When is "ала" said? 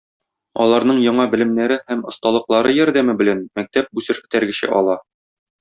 4.81-5.01